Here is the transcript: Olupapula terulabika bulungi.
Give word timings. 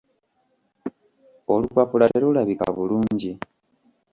Olupapula 1.53 2.05
terulabika 2.13 2.65
bulungi. 2.75 3.31